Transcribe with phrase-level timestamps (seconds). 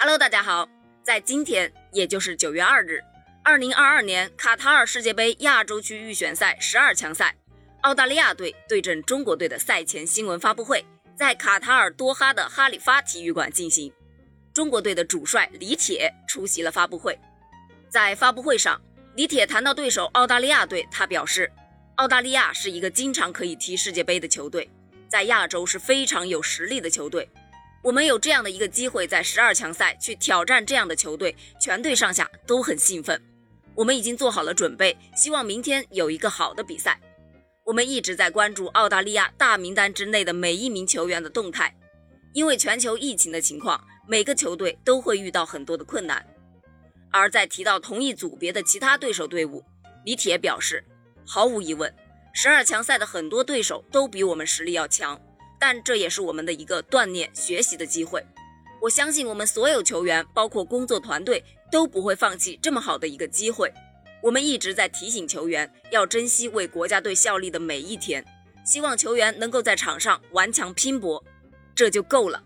[0.00, 0.68] Hello，大家好，
[1.02, 3.02] 在今天，也就是九月二日，
[3.42, 7.34] 二零二二年卡塔尔世界杯亚洲区预选赛十二强赛，
[7.80, 10.84] 澳大利亚队对阵中国队的赛前新闻发布会，
[11.16, 13.92] 在卡塔尔多哈的哈里发体育馆进行。
[14.54, 17.18] 中国队的主帅李铁出席了发布会，
[17.88, 18.80] 在发布会上，
[19.16, 21.50] 李铁谈到对手澳大利亚队，他表示，
[21.96, 24.70] 澳大利亚是一个经常可以踢世界杯的球队，
[25.08, 27.28] 在亚洲是非常有实力的球队。
[27.82, 33.20] 我们有这样的一个机会，在十二强赛去挑战这样的球队，全队上下都很兴奋。
[33.74, 37.00] 我们已经做好了准备，希望明天有一个好的比赛。
[37.64, 41.72] 我们一直在关注澳大利亚大名单之内的每一名球员的动态，
[42.32, 46.26] 因为全球疫情的情况，每个球队都会遇到很多的困难。
[47.10, 49.64] 而在提到同一组别的其他对手队伍，
[50.04, 50.84] 李铁表示，
[51.24, 51.94] 毫无疑问，
[52.34, 55.20] 十二强赛的很多对手都比我们实力要强。
[55.58, 58.24] 但这也是我们的一个锻炼学习的机会。
[58.80, 63.72] 我相信我们所有球员，包括工作团队，都不会放弃这么好的一个机会。
[64.22, 68.24] 我们一直在提醒球员要珍惜为国家队效力的每一天，
[68.64, 71.24] 希望球员能够在场上顽强拼搏，
[71.74, 72.42] 这就够了。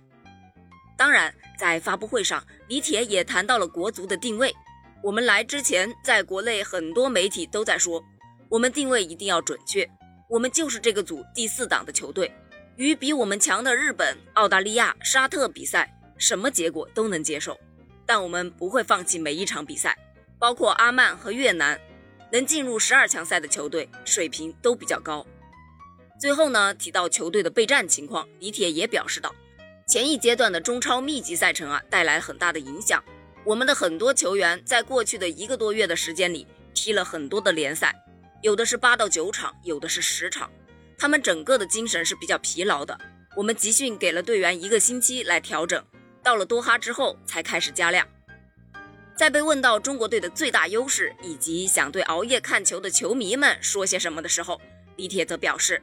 [0.97, 4.55] 当然，在发布会上，李铁也谈到了国足的定位。
[5.03, 8.03] 我们来之前，在国内很多媒体都在说，
[8.49, 9.89] 我们定位一定要准确，
[10.29, 12.33] 我们就是这个组第四档的球队。
[12.77, 17.59] 与比我们强的日本、澳大利亚、沙特比赛，什么结果都能接受，
[18.07, 19.97] 但我们不会放弃每一场比赛。
[20.39, 21.79] 包括阿曼和越南，
[22.33, 25.25] 能进入十二强赛的球队水平都比较高。
[26.19, 29.33] 最后呢，提到球队的备战情况，李铁也表示到，
[29.87, 33.05] 前一阶段的中超密集赛程啊，带来很大的影响。
[33.45, 37.95] 我们的很多球员在过去的一个多月的时间里，踢了很多的联赛，
[38.41, 40.51] 有的是八到九场，有的是十场。
[40.99, 42.99] 他们整个的精神是比较疲劳的。
[43.35, 45.83] 我们集训给了队员一个星期来调整，
[46.23, 48.07] 到了多哈之后才开始加量。
[49.15, 54.61] 在被问到中国队的最大优势以及想对熬夜看球的球迷们说些什么的时候，
[54.97, 55.81] 李铁则表示：“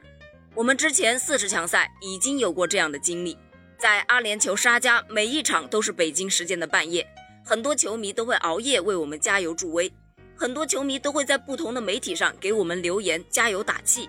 [0.54, 3.38] 我们之前四十强赛已经有过这样的经历，
[3.78, 7.06] 在阿联酋沙加，每一场都是北京时间的半夜，
[7.44, 9.92] 很多球迷都会熬夜为我们加油助威，
[10.36, 14.08] 很多球迷都会在不同的媒体上给我们留言加油打气。”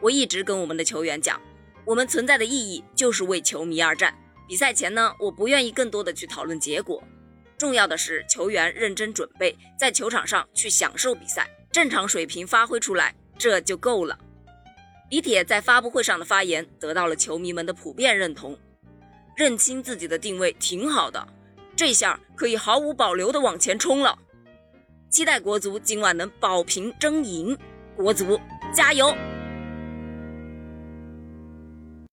[0.00, 1.40] 我一直跟我们的球员讲，
[1.84, 4.14] 我们存在的意义就是为球迷而战。
[4.48, 7.02] 比赛前呢，我不愿意更多的去讨论结果，
[7.58, 14.18] 重要的是球员认真准备，在球场上去享受比赛，正常水平发挥出来，这就够了。
[15.10, 18.58] 李铁在发布会上的发言得到了球迷们的普遍认同，
[19.36, 21.26] 认清自己的定位挺好的，
[21.74, 24.18] 这下可以毫无保留的往前冲了。
[25.08, 27.56] 期待国足今晚能保平争赢，
[27.96, 28.38] 国足
[28.74, 29.12] 加油！